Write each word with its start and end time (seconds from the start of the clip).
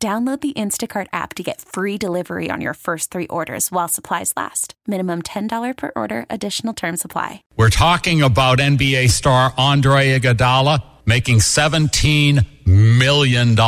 Download 0.00 0.40
the 0.40 0.52
Instacart 0.52 1.08
app 1.12 1.34
to 1.34 1.42
get 1.42 1.60
free 1.60 1.98
delivery 1.98 2.52
on 2.52 2.60
your 2.60 2.74
first 2.74 3.10
three 3.10 3.26
orders 3.26 3.72
while 3.72 3.88
supplies 3.88 4.32
last. 4.36 4.74
Minimum 4.86 5.22
$10 5.22 5.76
per 5.76 5.90
order, 5.96 6.24
additional 6.30 6.72
term 6.72 6.96
supply. 6.96 7.42
We're 7.56 7.70
talking 7.70 8.22
about 8.22 8.58
NBA 8.58 9.10
star 9.10 9.52
Andre 9.58 10.16
Iguodala 10.16 10.84
making 11.04 11.38
$17 11.38 12.46
million 12.64 13.58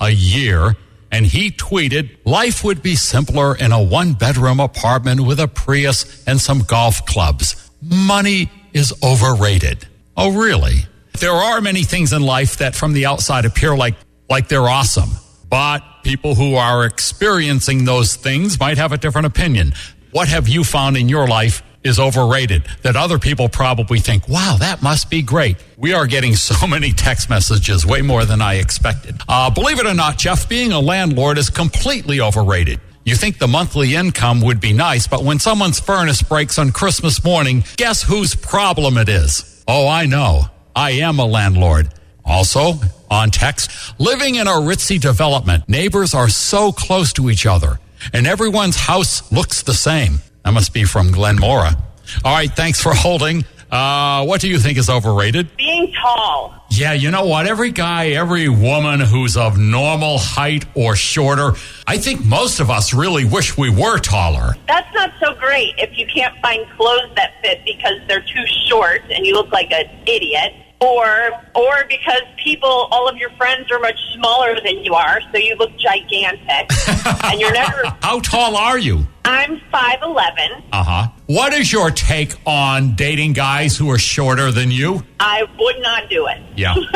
a 0.00 0.10
year. 0.10 0.76
And 1.10 1.24
he 1.24 1.50
tweeted, 1.50 2.10
life 2.26 2.62
would 2.62 2.82
be 2.82 2.94
simpler 2.94 3.56
in 3.56 3.72
a 3.72 3.82
one 3.82 4.12
bedroom 4.12 4.60
apartment 4.60 5.20
with 5.22 5.40
a 5.40 5.48
Prius 5.48 6.22
and 6.26 6.38
some 6.38 6.58
golf 6.58 7.06
clubs. 7.06 7.70
Money 7.80 8.50
is 8.74 8.92
overrated. 9.02 9.86
Oh, 10.14 10.38
really? 10.38 10.80
There 11.20 11.32
are 11.32 11.62
many 11.62 11.84
things 11.84 12.12
in 12.12 12.20
life 12.20 12.58
that 12.58 12.74
from 12.74 12.92
the 12.92 13.06
outside 13.06 13.46
appear 13.46 13.74
like, 13.74 13.94
like 14.28 14.48
they're 14.48 14.68
awesome. 14.68 15.08
But 15.54 16.02
people 16.02 16.34
who 16.34 16.56
are 16.56 16.84
experiencing 16.84 17.84
those 17.84 18.16
things 18.16 18.58
might 18.58 18.76
have 18.76 18.90
a 18.90 18.98
different 18.98 19.28
opinion. 19.28 19.72
What 20.10 20.26
have 20.26 20.48
you 20.48 20.64
found 20.64 20.96
in 20.96 21.08
your 21.08 21.28
life 21.28 21.62
is 21.84 22.00
overrated 22.00 22.64
that 22.82 22.96
other 22.96 23.20
people 23.20 23.48
probably 23.48 24.00
think, 24.00 24.28
wow, 24.28 24.56
that 24.58 24.82
must 24.82 25.10
be 25.10 25.22
great. 25.22 25.58
We 25.76 25.92
are 25.92 26.08
getting 26.08 26.34
so 26.34 26.66
many 26.66 26.90
text 26.90 27.30
messages, 27.30 27.86
way 27.86 28.02
more 28.02 28.24
than 28.24 28.42
I 28.42 28.54
expected. 28.54 29.14
Uh, 29.28 29.48
believe 29.48 29.78
it 29.78 29.86
or 29.86 29.94
not, 29.94 30.18
Jeff, 30.18 30.48
being 30.48 30.72
a 30.72 30.80
landlord 30.80 31.38
is 31.38 31.50
completely 31.50 32.20
overrated. 32.20 32.80
You 33.04 33.14
think 33.14 33.38
the 33.38 33.46
monthly 33.46 33.94
income 33.94 34.40
would 34.40 34.60
be 34.60 34.72
nice, 34.72 35.06
but 35.06 35.22
when 35.22 35.38
someone's 35.38 35.78
furnace 35.78 36.20
breaks 36.20 36.58
on 36.58 36.72
Christmas 36.72 37.22
morning, 37.22 37.62
guess 37.76 38.02
whose 38.02 38.34
problem 38.34 38.98
it 38.98 39.08
is? 39.08 39.62
Oh, 39.68 39.86
I 39.86 40.06
know. 40.06 40.46
I 40.74 40.90
am 41.06 41.20
a 41.20 41.26
landlord. 41.26 41.90
Also, 42.24 42.74
on 43.10 43.30
text, 43.30 43.70
living 44.00 44.36
in 44.36 44.46
a 44.46 44.52
ritzy 44.52 45.00
development, 45.00 45.68
neighbors 45.68 46.14
are 46.14 46.28
so 46.28 46.72
close 46.72 47.12
to 47.14 47.30
each 47.30 47.46
other, 47.46 47.78
and 48.12 48.26
everyone's 48.26 48.76
house 48.76 49.30
looks 49.30 49.62
the 49.62 49.74
same. 49.74 50.18
That 50.44 50.52
must 50.52 50.72
be 50.72 50.84
from 50.84 51.08
Glenmora. 51.12 51.76
All 52.24 52.34
right, 52.34 52.50
thanks 52.50 52.80
for 52.80 52.94
holding. 52.94 53.44
Uh, 53.70 54.24
what 54.24 54.40
do 54.40 54.48
you 54.48 54.58
think 54.58 54.78
is 54.78 54.88
overrated? 54.88 55.54
Being 55.56 55.92
tall. 56.00 56.63
Yeah, 56.76 56.92
you 56.92 57.10
know 57.12 57.24
what? 57.24 57.46
Every 57.46 57.70
guy, 57.70 58.08
every 58.08 58.48
woman 58.48 58.98
who's 58.98 59.36
of 59.36 59.56
normal 59.56 60.18
height 60.18 60.64
or 60.74 60.96
shorter, 60.96 61.52
I 61.86 61.98
think 61.98 62.24
most 62.24 62.58
of 62.58 62.68
us 62.68 62.92
really 62.92 63.24
wish 63.24 63.56
we 63.56 63.70
were 63.70 63.98
taller. 64.00 64.54
That's 64.66 64.92
not 64.92 65.12
so 65.20 65.34
great 65.34 65.74
if 65.78 65.96
you 65.96 66.06
can't 66.12 66.34
find 66.42 66.68
clothes 66.76 67.10
that 67.14 67.34
fit 67.42 67.60
because 67.64 67.98
they're 68.08 68.22
too 68.24 68.44
short 68.68 69.02
and 69.10 69.24
you 69.24 69.34
look 69.34 69.52
like 69.52 69.70
an 69.70 69.86
idiot 70.06 70.52
or 70.80 71.30
or 71.54 71.84
because 71.88 72.22
people 72.42 72.88
all 72.90 73.08
of 73.08 73.16
your 73.16 73.30
friends 73.36 73.70
are 73.70 73.78
much 73.78 73.98
smaller 74.14 74.56
than 74.64 74.78
you 74.84 74.92
are 74.94 75.20
so 75.32 75.38
you 75.38 75.54
look 75.56 75.70
gigantic 75.78 76.68
and 77.24 77.40
you're 77.40 77.52
never 77.52 77.82
How 78.02 78.18
tall 78.20 78.56
are 78.56 78.76
you? 78.78 79.06
i'm 79.24 79.58
5'11 79.72 80.62
Uh-huh. 80.72 81.08
What 81.26 81.54
is 81.54 81.72
your 81.72 81.90
take 81.90 82.34
on 82.44 82.96
dating 82.96 83.32
guys 83.32 83.76
who 83.78 83.88
are 83.90 83.98
shorter 83.98 84.50
than 84.50 84.70
you? 84.72 85.02
i 85.20 85.44
would 85.58 85.80
not 85.80 86.10
do 86.10 86.26
it 86.26 86.38
Yeah. 86.64 86.74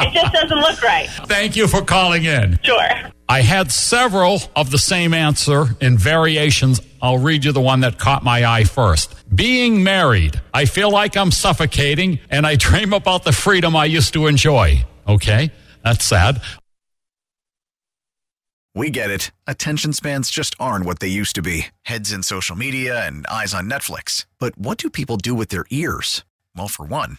it 0.00 0.12
just 0.14 0.32
doesn't 0.32 0.58
look 0.58 0.82
right 0.82 1.08
Thank 1.26 1.56
you 1.56 1.66
for 1.68 1.82
calling 1.82 2.24
in. 2.24 2.58
sure 2.62 2.78
I 3.28 3.40
had 3.40 3.72
several 3.72 4.40
of 4.54 4.70
the 4.70 4.78
same 4.78 5.14
answer 5.14 5.64
in 5.80 5.96
variations. 5.96 6.80
I'll 7.00 7.16
read 7.18 7.44
you 7.46 7.52
the 7.52 7.62
one 7.62 7.80
that 7.80 7.98
caught 7.98 8.22
my 8.22 8.44
eye 8.44 8.64
first. 8.64 9.14
Being 9.34 9.82
married. 9.82 10.38
I 10.52 10.66
feel 10.66 10.90
like 10.90 11.16
I'm 11.16 11.30
suffocating 11.30 12.18
and 12.30 12.46
I 12.46 12.56
dream 12.56 12.92
about 12.92 13.24
the 13.24 13.32
freedom 13.32 13.74
I 13.74 13.86
used 13.86 14.12
to 14.14 14.26
enjoy. 14.26 14.84
Okay. 15.08 15.50
That's 15.82 16.04
sad. 16.04 16.42
We 18.74 18.90
get 18.90 19.10
it. 19.10 19.30
Attention 19.46 19.92
spans 19.92 20.30
just 20.30 20.54
aren't 20.58 20.84
what 20.86 21.00
they 21.00 21.08
used 21.08 21.34
to 21.36 21.42
be 21.42 21.66
heads 21.82 22.12
in 22.12 22.22
social 22.22 22.56
media 22.56 23.06
and 23.06 23.26
eyes 23.26 23.54
on 23.54 23.68
Netflix. 23.68 24.26
But 24.38 24.58
what 24.58 24.78
do 24.78 24.90
people 24.90 25.16
do 25.16 25.34
with 25.34 25.48
their 25.48 25.64
ears? 25.70 26.24
Well, 26.56 26.68
for 26.68 26.84
one, 26.84 27.18